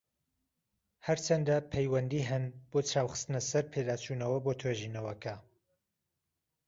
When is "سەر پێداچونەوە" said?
3.49-4.37